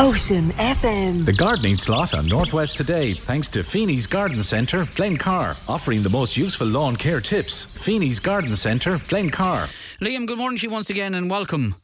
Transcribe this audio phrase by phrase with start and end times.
[0.00, 1.26] Ocean FM.
[1.26, 6.38] The gardening slot on Northwest today, thanks to Feeney's Garden Centre, Glencar, offering the most
[6.38, 7.66] useful lawn care tips.
[7.66, 9.68] Feeney's Garden Centre, Glencar.
[10.00, 11.74] Liam, good morning to you once again and welcome.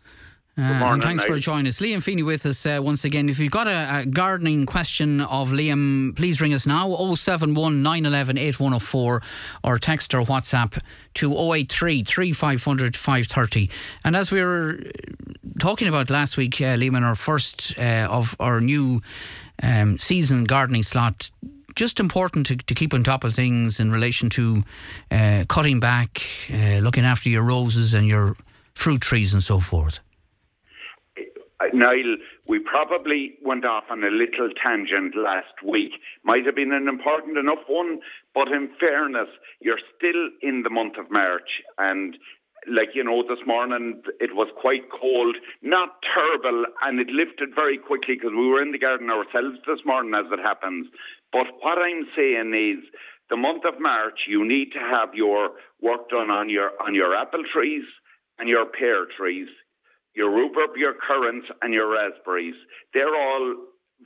[0.59, 1.81] Uh, morning, and thanks for joining us.
[1.81, 3.29] Liam Feeney with us uh, once again.
[3.29, 8.39] If you've got a, a gardening question of Liam, please ring us now 071 911
[8.39, 9.23] 8104
[9.65, 10.81] or text or WhatsApp
[11.15, 13.69] to 083 3500 530.
[14.03, 14.81] And as we were
[15.59, 19.03] talking about last week, uh, Liam, in our first uh, of our new
[19.63, 21.31] um, season gardening slot,
[21.75, 24.63] just important to, to keep on top of things in relation to
[25.11, 28.37] uh, cutting back, uh, looking after your roses and your
[28.73, 30.01] fruit trees and so forth.
[31.59, 32.17] Uh, Niall,
[32.49, 35.93] we probably went off on a little tangent last week.
[36.23, 38.01] Might have been an important enough one,
[38.35, 39.29] but in fairness,
[39.61, 42.17] you're still in the month of March and
[42.69, 47.79] like you know, this morning it was quite cold, not terrible, and it lifted very
[47.79, 50.89] quickly because we were in the garden ourselves this morning, as it happens.
[51.33, 52.85] But what I'm saying is,
[53.31, 57.15] the month of March, you need to have your work done on your on your
[57.15, 57.85] apple trees
[58.39, 59.49] and your pear trees
[60.17, 62.55] your rhubarb, your currants, and your raspberries.
[62.95, 63.55] They're all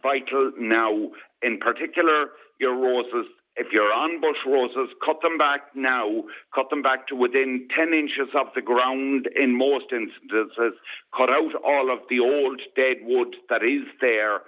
[0.03, 1.11] vital now.
[1.43, 2.27] In particular,
[2.59, 3.27] your roses.
[3.57, 6.25] If you're on bush roses, cut them back now.
[6.55, 10.75] Cut them back to within 10 inches of the ground in most instances.
[11.17, 14.41] Cut out all of the old dead wood that is there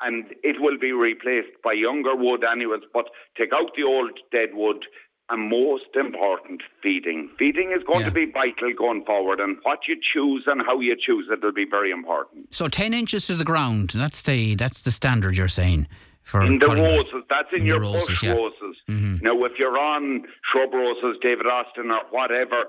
[0.00, 4.50] and it will be replaced by younger wood anyways, but take out the old dead
[4.52, 4.84] wood,
[5.30, 7.30] and most important, feeding.
[7.38, 8.06] Feeding is going Yeah.
[8.08, 11.52] to be vital going forward, and what you choose and how you choose it will
[11.52, 12.52] be very important.
[12.54, 13.90] So ten inches to the ground.
[13.94, 15.86] That's the that's the standard you're saying
[16.22, 16.76] for In the back.
[16.78, 18.32] roses, that's in, In your roses, bush yeah.
[18.34, 18.76] roses.
[18.88, 22.60] Now, if you're on shrub roses, David Austin or whatever,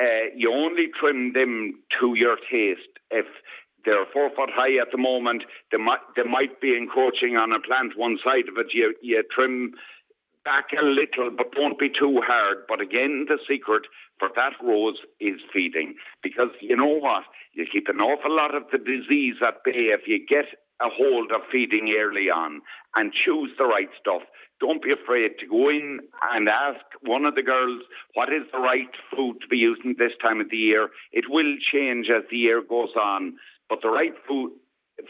[0.00, 0.04] uh,
[0.36, 2.88] you only trim them to your taste.
[3.10, 3.26] If
[3.84, 7.60] they're four foot high at the moment, they might, they might be encroaching on a
[7.60, 8.72] plant one side of it.
[8.72, 9.74] You, you trim
[10.44, 12.58] back a little, but don't be too hard.
[12.68, 13.82] But again, the secret
[14.18, 15.94] for that rose is feeding.
[16.22, 17.24] Because you know what?
[17.52, 20.46] You keep an awful lot of the disease at bay if you get
[20.80, 22.60] a hold of feeding early on
[22.96, 24.22] and choose the right stuff.
[24.60, 26.00] Don't be afraid to go in
[26.32, 27.82] and ask one of the girls
[28.14, 30.90] what is the right food to be using this time of the year.
[31.12, 33.36] It will change as the year goes on,
[33.68, 34.52] but the right food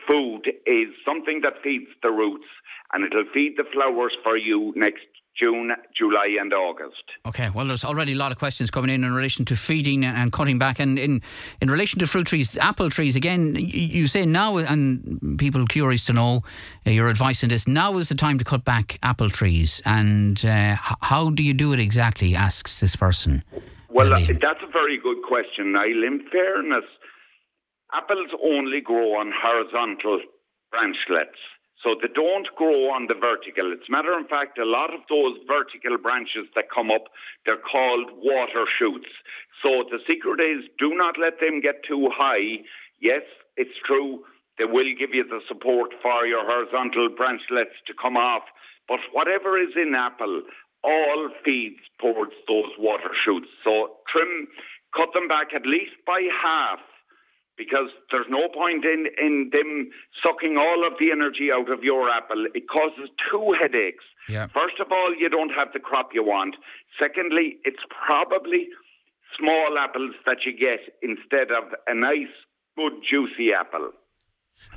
[0.09, 2.47] food is something that feeds the roots
[2.93, 5.05] and it'll feed the flowers for you next
[5.37, 7.03] June, July and August.
[7.27, 10.33] Okay, well, there's already a lot of questions coming in in relation to feeding and
[10.33, 11.22] cutting back, and in
[11.61, 13.17] in relation to fruit trees, apple trees.
[13.17, 16.45] Again, you say now, and people curious to know
[16.87, 17.67] uh, your advice on this.
[17.67, 21.72] Now is the time to cut back apple trees, and uh, how do you do
[21.72, 22.34] it exactly?
[22.34, 23.43] Asks this person.
[23.89, 24.41] Well, uh, Liam.
[24.41, 26.05] that's a very good question, Niall.
[26.05, 26.84] In fairness,
[27.93, 30.21] apples only grow on horizontal
[30.72, 31.41] branchlets.
[31.84, 33.71] So they don't grow on the vertical.
[33.71, 37.05] It's a matter of fact, a lot of those vertical branches that come up,
[37.45, 39.11] they're called water shoots.
[39.62, 42.61] So the secret is do not let them get too high.
[43.00, 43.22] Yes,
[43.59, 44.25] it's true.
[44.59, 48.45] They will give you the support for your horizontal branchlets to come off.
[48.89, 50.43] But whatever is in apple,
[50.83, 53.49] all feeds towards those water shoots.
[53.62, 54.49] So trim,
[54.97, 56.78] cut them back at least by half
[57.56, 59.91] because there's no point in, in them
[60.25, 62.47] sucking all of the energy out of your apple.
[62.54, 64.04] It causes two headaches.
[64.28, 64.47] Yeah.
[64.48, 66.56] First of all, you don't have the crop you want.
[66.98, 68.69] Secondly, it's probably
[69.38, 72.28] small apples that you get instead of a nice,
[72.76, 73.91] good, juicy apple.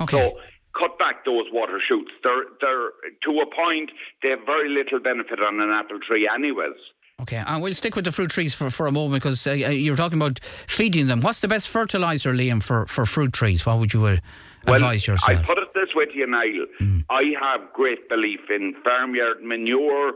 [0.01, 0.17] Okay.
[0.17, 0.39] So
[0.77, 2.11] cut back those water shoots.
[2.23, 2.89] They're, they're,
[3.23, 6.77] to a point, they have very little benefit on an apple tree anyways.
[7.19, 9.89] Okay, and we'll stick with the fruit trees for, for a moment because uh, you
[9.89, 11.21] were talking about feeding them.
[11.21, 13.65] What's the best fertilizer, Liam, for, for fruit trees?
[13.65, 14.17] What would you uh,
[14.67, 15.23] advise well, yourself?
[15.27, 16.67] I put it this way to you, Niall.
[17.09, 20.13] I have great belief in farmyard manure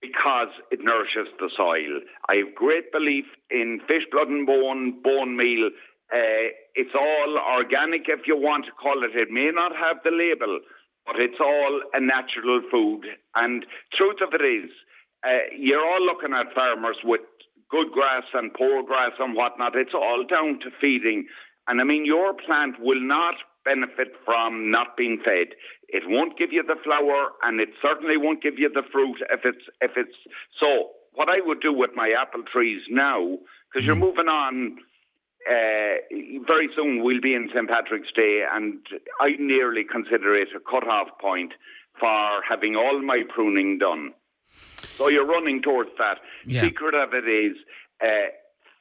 [0.00, 2.00] because it nourishes the soil.
[2.30, 5.66] I have great belief in fish blood and bone, bone meal.
[6.10, 9.14] Uh, it's all organic, if you want to call it.
[9.14, 10.60] It may not have the label,
[11.04, 13.04] but it's all a natural food.
[13.34, 14.70] And truth of it is,
[15.26, 17.20] uh, you're all looking at farmers with
[17.70, 19.76] good grass and poor grass and whatnot.
[19.76, 21.26] It's all down to feeding.
[21.66, 23.34] And I mean, your plant will not
[23.64, 25.48] benefit from not being fed.
[25.88, 29.40] It won't give you the flower, and it certainly won't give you the fruit if
[29.44, 30.16] it's if it's
[30.60, 30.90] so.
[31.12, 33.38] What I would do with my apple trees now,
[33.72, 34.78] because you're moving on.
[35.48, 36.00] Uh,
[36.48, 38.78] very soon we'll be in St Patrick's Day, and
[39.20, 41.52] I nearly consider it a cut-off point
[42.00, 44.14] for having all my pruning done.
[44.96, 46.18] So you're running towards that.
[46.46, 46.62] Yeah.
[46.62, 47.56] Secret of it is
[48.02, 48.28] uh,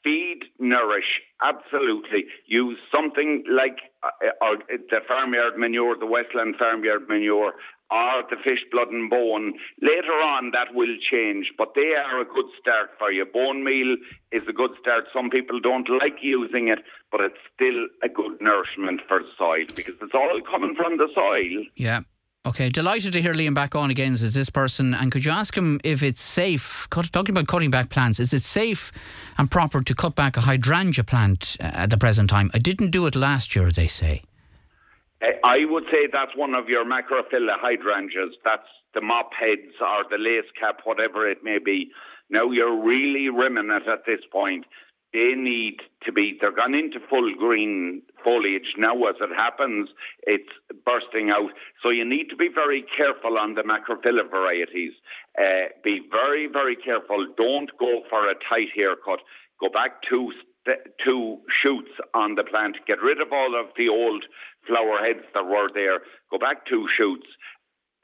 [0.03, 2.25] feed, nourish, absolutely.
[2.45, 4.09] Use something like uh,
[4.41, 7.53] or the farmyard manure, the Westland farmyard manure,
[7.89, 9.53] or the fish blood and bone.
[9.81, 13.25] Later on, that will change, but they are a good start for you.
[13.25, 13.95] Bone meal
[14.31, 15.05] is a good start.
[15.13, 16.79] Some people don't like using it,
[17.11, 21.09] but it's still a good nourishment for the soil because it's all coming from the
[21.13, 21.65] soil.
[21.75, 22.01] Yeah.
[22.45, 24.93] Okay, delighted to hear Liam back on again as this person.
[24.93, 28.41] And could you ask him if it's safe, talking about cutting back plants, is it
[28.41, 28.91] safe
[29.37, 32.51] and proper to cut back a hydrangea plant uh, at the present time?
[32.53, 34.23] I didn't do it last year, they say.
[35.45, 38.33] I would say that's one of your macrophylla hydrangeas.
[38.43, 41.91] That's the mop heads or the lace cap, whatever it may be.
[42.29, 44.65] Now you're really rimming it at this point
[45.13, 49.89] they need to be, they're gone into full green foliage now as it happens,
[50.25, 50.49] it's
[50.85, 51.51] bursting out.
[51.81, 54.93] So you need to be very careful on the macrophylla varieties.
[55.39, 57.27] Uh, be very, very careful.
[57.37, 59.19] Don't go for a tight haircut.
[59.59, 60.33] Go back two,
[61.03, 62.77] two shoots on the plant.
[62.87, 64.25] Get rid of all of the old
[64.67, 65.99] flower heads that were there.
[66.31, 67.27] Go back two shoots.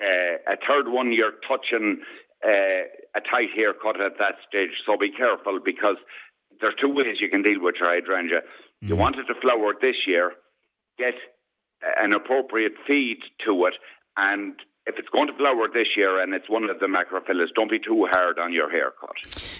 [0.02, 2.02] Uh, a third one, you're touching
[2.46, 2.84] uh,
[3.16, 4.82] a tight haircut at that stage.
[4.86, 5.98] So be careful because
[6.62, 8.42] there's two ways you can deal with your hydrangea.
[8.84, 8.90] Mm.
[8.90, 10.34] You want it to flower this year,
[10.98, 11.16] get
[11.98, 13.76] an appropriate feed to it,
[14.18, 14.56] and
[14.90, 17.80] if it's going to flower this year and it's one of the macrophyllas, don't be
[17.80, 19.16] too hard on your haircut.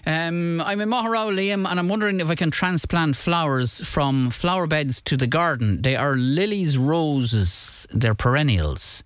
[0.06, 4.66] Um, I'm in Maugherow, Liam, and I'm wondering if I can transplant flowers from flower
[4.66, 5.84] beds to the garden.
[5.84, 9.04] They are lilies, roses, they're perennials.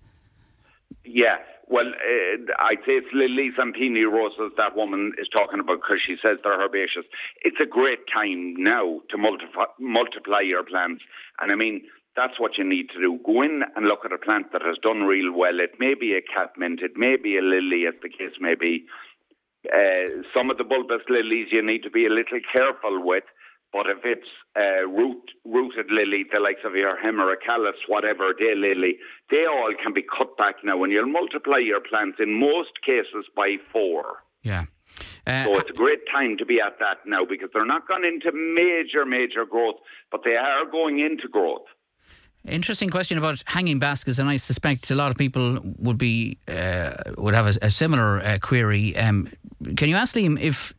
[1.04, 5.80] Yeah, well, uh, I'd say it's lilies and peony roses that woman is talking about
[5.82, 7.06] because she says they're herbaceous.
[7.42, 11.02] It's a great time now to multiply, multiply your plants.
[11.40, 11.82] And I mean,
[12.16, 13.18] that's what you need to do.
[13.24, 15.58] Go in and look at a plant that has done real well.
[15.58, 18.84] It may be a catmint, it may be a lily, as the case may be.
[19.72, 23.24] Uh, some of the bulbous lilies you need to be a little careful with
[23.74, 28.98] but if it's uh, root, rooted lily, the likes of your hemerocallis, whatever, day lily,
[29.32, 33.26] they all can be cut back now, and you'll multiply your plants in most cases
[33.34, 34.04] by four.
[34.44, 34.66] Yeah.
[35.26, 38.04] Uh, so it's a great time to be at that now because they're not going
[38.04, 39.80] into major, major growth,
[40.12, 41.66] but they are going into growth.
[42.46, 46.92] Interesting question about hanging baskets, and I suspect a lot of people would be uh,
[47.16, 48.94] would have a, a similar uh, query.
[48.96, 49.32] Um,
[49.76, 50.74] can you ask Liam if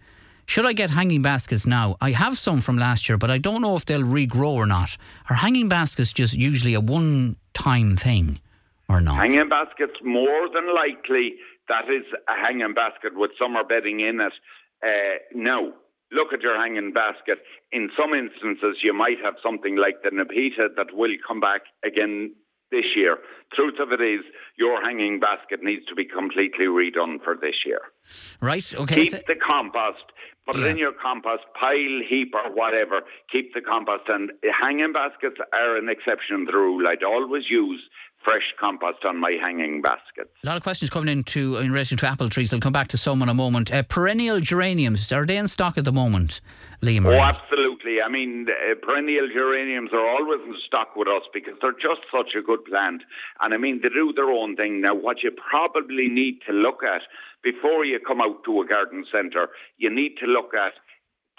[0.45, 1.97] should I get hanging baskets now?
[2.01, 4.97] I have some from last year, but I don't know if they'll regrow or not.
[5.29, 8.39] Are hanging baskets just usually a one time thing
[8.87, 9.15] or not?
[9.15, 11.35] Hanging baskets, more than likely,
[11.67, 14.33] that is a hanging basket with summer bedding in it.
[14.83, 15.73] Uh, no.
[16.11, 17.39] Look at your hanging basket.
[17.71, 22.35] In some instances, you might have something like the Nepeta that will come back again
[22.71, 23.17] this year.
[23.53, 24.21] Truth of it is,
[24.57, 27.81] your hanging basket needs to be completely redone for this year.
[28.39, 28.73] Right.
[28.75, 29.07] Okay.
[29.07, 30.03] Keep the compost.
[30.45, 30.65] Put yeah.
[30.65, 33.01] it in your compost pile, heap, or whatever.
[33.31, 34.03] Keep the compost.
[34.07, 34.31] And
[34.61, 36.85] hanging baskets are an exception to the rule.
[36.87, 37.81] I'd always use
[38.25, 40.31] fresh compost on my hanging baskets.
[40.43, 42.53] A lot of questions coming into in relation to apple trees.
[42.53, 43.71] I'll come back to some in a moment.
[43.71, 46.41] Uh, perennial geraniums, are they in stock at the moment,
[46.81, 47.05] Liam?
[47.05, 48.01] Oh, absolutely.
[48.01, 52.35] I mean, uh, perennial geraniums are always in stock with us because they're just such
[52.35, 53.03] a good plant.
[53.41, 54.81] And I mean, they do their own thing.
[54.81, 57.03] Now, what you probably need to look at
[57.43, 60.73] before you come out to a garden centre, you need to look at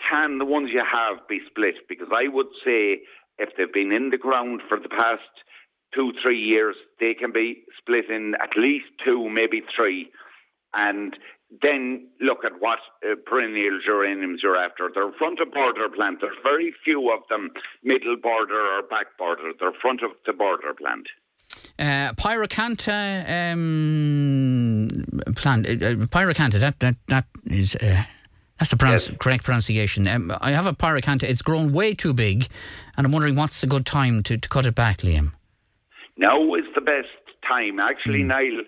[0.09, 1.89] can the ones you have be split?
[1.89, 3.01] Because I would say
[3.39, 5.23] if they've been in the ground for the past
[5.95, 10.11] two, three years, they can be split in at least two, maybe three.
[10.75, 11.17] And
[11.63, 14.91] then look at what uh, perennial geraniums you're after.
[14.93, 16.21] They're front of border plant.
[16.21, 17.51] There's very few of them
[17.83, 19.53] middle border or back border.
[19.59, 21.07] They're front of the border plant.
[21.79, 24.89] Uh, Pyracantha um,
[25.35, 25.67] plant.
[25.67, 26.61] Uh, uh Pyracantha.
[26.61, 27.77] That that that is.
[27.77, 28.05] Uh,
[28.59, 29.19] that's the pronounce, yes.
[29.21, 30.09] correct pronunciation.
[30.09, 31.25] Um, I have a pyracantha.
[31.25, 32.49] It's grown way too big,
[32.97, 35.33] and I'm wondering what's a good time to, to cut it back, Liam.
[36.17, 37.09] Now is the best
[37.47, 37.79] time.
[37.79, 38.27] Actually, mm.
[38.27, 38.63] Niall,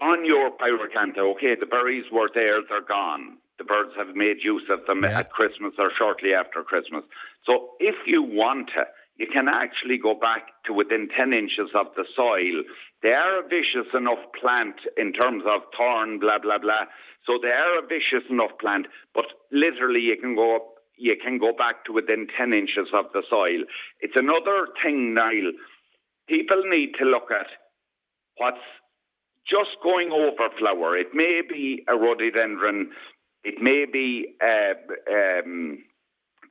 [0.00, 3.38] on your pyracantha, okay, the berries were there, they're gone.
[3.58, 5.20] The birds have made use of them yeah.
[5.20, 7.04] at Christmas or shortly after Christmas.
[7.44, 8.86] So if you want to,
[9.16, 12.62] you can actually go back to within 10 inches of the soil.
[13.02, 16.84] They are a vicious enough plant in terms of thorn, blah, blah, blah.
[17.24, 20.66] So they are a vicious enough plant, but literally you can go up,
[20.98, 23.64] you can go back to within 10 inches of the soil.
[24.00, 25.52] It's another thing, Niall
[26.28, 27.46] people need to look at
[28.36, 28.58] what's
[29.46, 30.96] just going over flower.
[30.96, 32.90] It may be a rhododendron,
[33.44, 34.74] it may be uh,
[35.12, 35.78] um,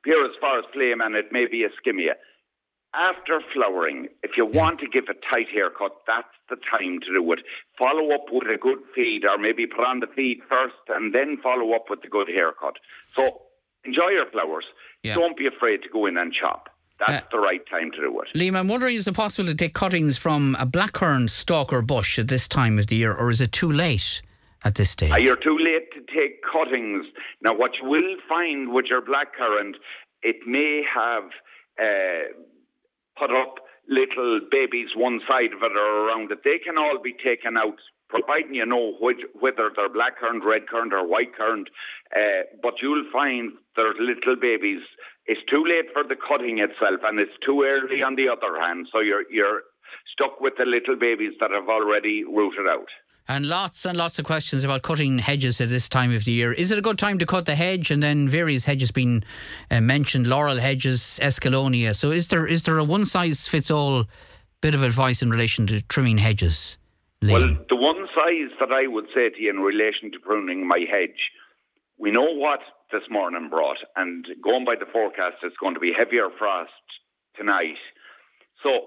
[0.06, 0.32] Pieris
[0.72, 2.14] flame, and it may be a skimmia.
[2.94, 7.32] After flowering, if you want to give a tight haircut, that's the time to do
[7.32, 7.40] it.
[7.78, 11.36] Follow up with a good feed, or maybe put on the feed first and then
[11.42, 12.76] follow up with the good haircut.
[13.14, 13.42] So
[13.84, 14.64] enjoy your flowers.
[15.02, 15.16] Yeah.
[15.16, 16.70] Don't be afraid to go in and chop.
[16.98, 18.28] That's uh, the right time to do it.
[18.38, 22.28] Liam, I'm wondering is it possible to take cuttings from a blackcurrant stalker bush at
[22.28, 24.22] this time of the year, or is it too late?
[24.64, 27.06] At this stage, uh, you're too late to take cuttings.
[27.40, 29.74] Now, what you will find with your blackcurrant,
[30.22, 31.24] it may have
[31.80, 32.32] uh,
[33.16, 36.42] put up little babies one side of it or around it.
[36.42, 37.76] They can all be taken out
[38.08, 41.68] providing you know which, whether they're black currant, red currant, or white currant.
[42.14, 44.82] Uh, but you'll find there's little babies.
[45.26, 48.88] It's too late for the cutting itself, and it's too early on the other hand.
[48.92, 49.62] So you're you're
[50.12, 52.88] stuck with the little babies that have already rooted out.
[53.28, 56.52] And lots and lots of questions about cutting hedges at this time of the year.
[56.52, 57.90] Is it a good time to cut the hedge?
[57.90, 59.24] And then various hedges being
[59.70, 61.94] uh, mentioned: laurel hedges, escallonia.
[61.96, 64.04] So is there is there a one size fits all
[64.60, 66.78] bit of advice in relation to trimming hedges?
[67.20, 67.32] Liam?
[67.32, 70.86] Well, the one size that I would say to you in relation to pruning my
[70.88, 71.32] hedge,
[71.98, 72.60] we know what
[72.92, 76.70] this morning brought, and going by the forecast, it's going to be heavier frost
[77.36, 77.76] tonight.
[78.62, 78.80] So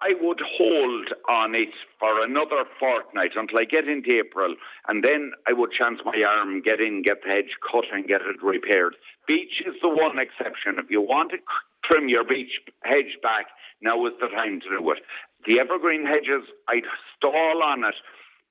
[0.00, 4.54] I would hold on it for another fortnight until I get into April,
[4.88, 8.20] and then I would chance my arm, get in, get the hedge cut, and get
[8.20, 8.96] it repaired.
[9.26, 10.78] Beech is the one exception.
[10.78, 11.38] If you want to
[11.84, 13.46] trim your beech hedge back,
[13.80, 14.98] now is the time to do it.
[15.46, 16.84] The evergreen hedges, I'd
[17.16, 17.94] stall on it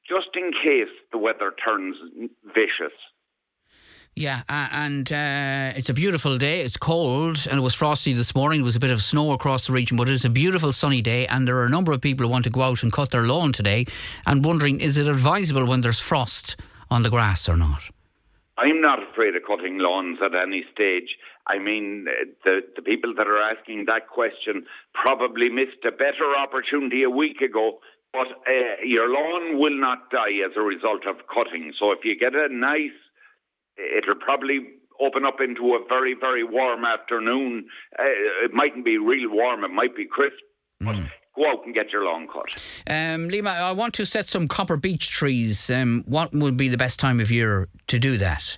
[0.08, 1.98] just in case the weather turns
[2.54, 2.94] vicious.
[4.18, 6.62] Yeah, uh, and uh, it's a beautiful day.
[6.62, 8.60] It's cold and it was frosty this morning.
[8.60, 11.28] There was a bit of snow across the region, but it's a beautiful sunny day.
[11.28, 13.24] And there are a number of people who want to go out and cut their
[13.24, 13.86] lawn today
[14.26, 16.56] and wondering is it advisable when there's frost
[16.90, 17.82] on the grass or not?
[18.58, 21.18] I'm not afraid of cutting lawns at any stage.
[21.48, 22.06] I mean,
[22.46, 27.42] the, the people that are asking that question probably missed a better opportunity a week
[27.42, 27.80] ago
[28.14, 31.74] but uh, your lawn will not die as a result of cutting.
[31.78, 32.94] So if you get a nice
[33.78, 34.68] it'll probably
[35.00, 37.68] open up into a very, very warm afternoon.
[37.98, 38.04] Uh,
[38.44, 40.38] it mightn't be real warm, it might be crisp,
[40.80, 41.10] but mm.
[41.36, 42.54] go out and get your lawn cut.
[42.88, 45.70] Um, Liam, I want to set some copper beech trees.
[45.70, 48.58] Um, what would be the best time of year to do that?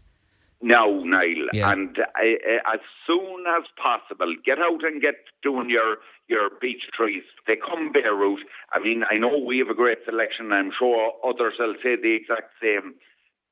[0.61, 1.71] Now, Niall, yeah.
[1.71, 5.97] and uh, uh, as soon as possible, get out and get doing your
[6.27, 7.23] your beech trees.
[7.45, 8.39] They come bare root.
[8.71, 10.51] I mean, I know we have a great selection.
[10.51, 12.95] I'm sure others will say the exact same.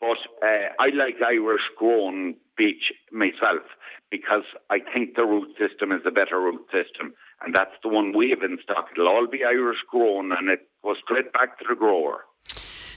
[0.06, 3.64] But uh, I like Irish grown beech myself
[4.12, 7.14] because I think the root system is a better root system.
[7.44, 8.90] And that's the one we have in stock.
[8.92, 12.26] It'll all be Irish grown and it goes straight back to the grower.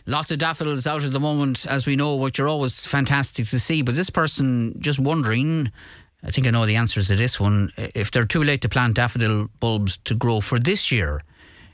[0.07, 3.59] Lots of daffodils out at the moment, as we know, which are always fantastic to
[3.59, 3.83] see.
[3.83, 5.73] But this person just wondering,
[6.23, 8.97] I think I know the answers to this one, if they're too late to plant
[8.97, 11.23] daffodil bulbs to grow for this year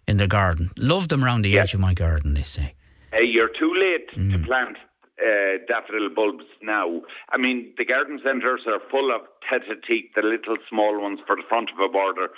[0.06, 0.70] in their garden.
[0.76, 2.74] Love them around the edge of my garden, they say.
[3.12, 4.32] Uh, you're too late mm.
[4.32, 4.76] to plant
[5.20, 7.02] uh, daffodil bulbs now.
[7.30, 11.42] I mean, the garden centres are full of tete-a-tete, the little small ones for the
[11.48, 12.28] front of a border,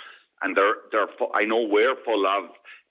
[0.41, 1.07] and they're they're.
[1.17, 2.45] Fu- I know we're full of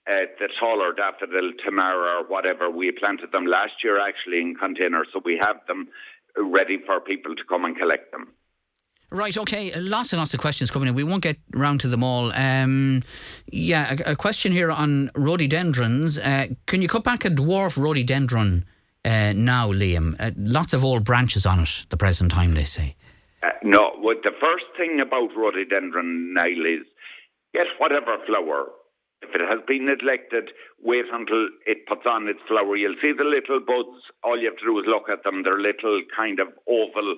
[0.09, 2.71] uh, the taller daffodil, tamara, or whatever.
[2.71, 5.89] We planted them last year actually in containers, so we have them
[6.37, 8.33] ready for people to come and collect them.
[9.11, 9.73] Right, okay.
[9.75, 10.95] Lots and lots of questions coming in.
[10.95, 12.33] We won't get round to them all.
[12.33, 13.05] Um,
[13.47, 16.19] yeah, a, a, question here on rhododendrons.
[16.19, 18.67] Uh, can you cut back a dwarf rhododendron
[19.07, 20.17] uh, now, Liam?
[20.19, 22.97] Uh, lots of old branches on it the present time, they say.
[23.43, 26.87] Uh, no, well, the first thing about rhododendron, Niall, is
[27.55, 28.67] get whatever flower.
[29.23, 30.51] If it has been neglected,
[30.83, 32.77] wait until it puts on its flower.
[32.77, 34.05] You'll see the little buds.
[34.23, 35.43] All you have to do is look at them.
[35.43, 37.17] They're little kind of oval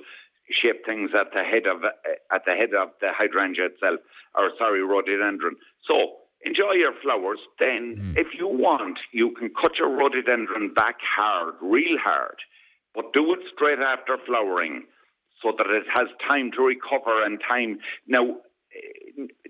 [0.51, 4.01] shaped things at the head of at the head of the hydrangea itself,
[4.35, 5.57] or sorry, rhododendron.
[5.87, 7.39] So enjoy your flowers.
[7.59, 8.19] Then, mm.
[8.19, 12.37] if you want, you can cut your rhododendron back hard, real hard,
[12.95, 14.85] but do it straight after flowering
[15.43, 17.79] so that it has time to recover and time.
[18.07, 18.37] Now,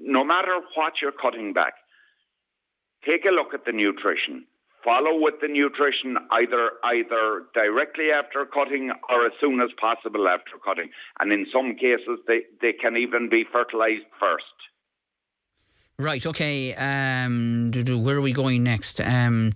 [0.00, 1.74] no matter what you're cutting back,
[3.04, 4.44] take a look at the nutrition.
[4.84, 10.52] Follow with the nutrition either either directly after cutting or as soon as possible after
[10.64, 10.90] cutting.
[11.18, 14.44] And in some cases, they, they can even be fertilized first.
[16.00, 16.24] Right.
[16.24, 16.74] Okay.
[16.74, 19.00] Um, where are we going next?
[19.00, 19.52] Um,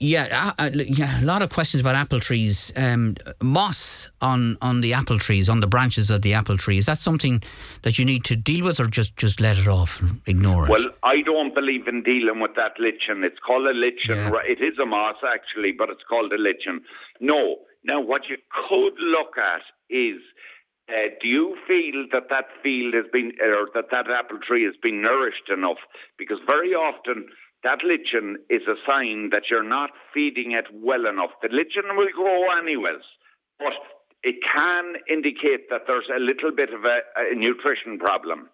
[0.00, 2.72] yeah, uh, uh yeah, a lot of questions about apple trees.
[2.74, 6.78] Um, moss on on the apple trees, on the branches of the apple tree.
[6.78, 7.44] Is that something
[7.82, 10.70] that you need to deal with, or just just let it off, and ignore it?
[10.70, 13.22] Well, I don't believe in dealing with that lichen.
[13.22, 14.16] It's called a lichen.
[14.16, 14.40] Yeah.
[14.44, 16.82] It is a moss actually, but it's called a lichen.
[17.20, 17.58] No.
[17.84, 18.36] Now, what you
[18.68, 20.20] could look at is
[20.88, 24.74] uh, do you feel that that field has been, or that that apple tree has
[24.82, 25.78] been nourished enough?
[26.18, 27.26] Because very often
[27.62, 31.30] that lichen is a sign that you're not feeding it well enough.
[31.40, 33.02] The lichen will grow anyways,
[33.58, 33.72] but
[34.22, 38.48] it can indicate that there's a little bit of a, a nutrition problem.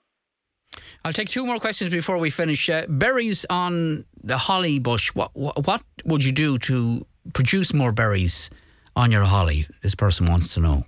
[1.05, 2.69] I'll take two more questions before we finish.
[2.69, 5.15] Uh, berries on the holly bush.
[5.15, 8.51] What, what what would you do to produce more berries
[8.97, 9.67] on your holly?
[9.83, 10.85] This person wants to know.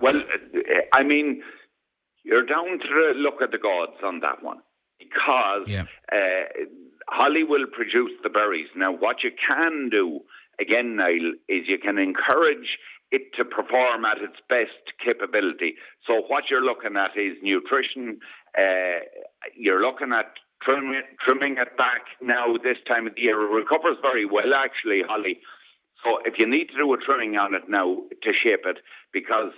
[0.00, 0.53] Well, uh,
[0.92, 1.42] I mean,
[2.24, 4.60] you're down to look at the gods on that one
[4.98, 5.84] because Yeah.
[6.12, 6.44] uh,
[7.08, 8.68] holly will produce the berries.
[8.74, 10.20] Now, what you can do
[10.58, 12.78] again, Niall, is you can encourage
[13.10, 15.76] it to perform at its best capability.
[16.06, 18.20] So, what you're looking at is nutrition.
[18.56, 19.00] Uh,
[19.56, 23.40] you're looking at trimming, trimming it back now this time of the year.
[23.42, 25.40] It recovers very well, actually, holly.
[26.04, 28.78] So if you need to do a trimming on it now to shape it,
[29.12, 29.52] because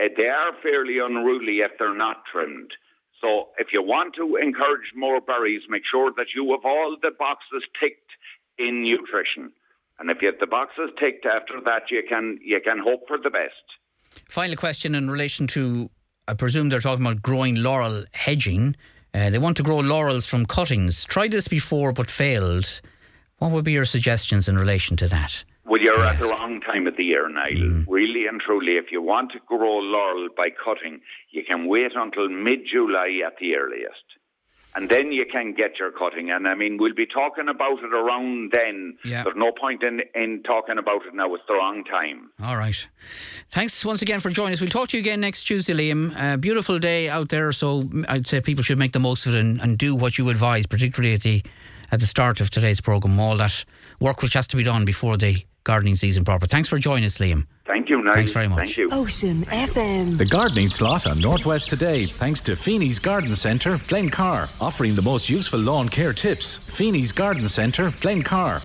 [0.00, 2.72] uh, they are fairly unruly if they're not trimmed.
[3.20, 7.12] So if you want to encourage more berries, make sure that you have all the
[7.16, 8.10] boxes ticked
[8.58, 9.52] in nutrition.
[9.98, 13.18] And if you have the boxes ticked after that, you can you can hope for
[13.18, 13.62] the best.
[14.28, 15.88] Final question in relation to,
[16.26, 18.74] I presume they're talking about growing laurel hedging.
[19.14, 21.04] Uh, they want to grow laurels from cuttings.
[21.04, 22.80] Tried this before but failed.
[23.38, 25.44] What would be your suggestions in relation to that?
[25.64, 27.84] Well, you're at the wrong time of the year, Niall.
[27.86, 31.00] Really and truly, if you want to grow laurel by cutting,
[31.30, 34.04] you can wait until mid-July at the earliest.
[34.74, 36.30] And then you can get your cutting.
[36.30, 38.96] And I mean, we'll be talking about it around then.
[39.04, 39.22] Yeah.
[39.22, 41.34] There's no point in, in talking about it now.
[41.34, 42.30] It's the wrong time.
[42.42, 42.88] All right.
[43.50, 44.62] Thanks once again for joining us.
[44.62, 46.14] We'll talk to you again next Tuesday, Liam.
[46.16, 49.40] Uh, beautiful day out there, so I'd say people should make the most of it
[49.40, 51.42] and, and do what you advise, particularly at the
[51.90, 53.20] at the start of today's programme.
[53.20, 53.66] All that
[54.00, 56.46] work which has to be done before the gardening season proper.
[56.46, 57.46] Thanks for joining us, Liam.
[57.66, 58.14] Thank you, Niall.
[58.14, 58.58] Thanks very much.
[58.58, 58.88] Thank you.
[58.90, 60.18] Ocean FM.
[60.18, 65.30] The gardening slot on Northwest today, thanks to Feeney's Garden Centre, Glencar, offering the most
[65.30, 66.56] useful lawn care tips.
[66.56, 68.60] Feeney's Garden Centre, Glencar.